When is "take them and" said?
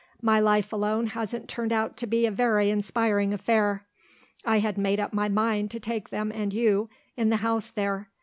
5.79-6.51